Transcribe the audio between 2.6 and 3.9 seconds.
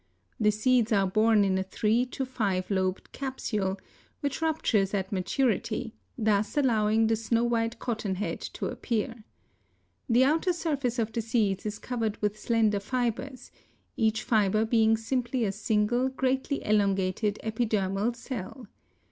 lobed capsule,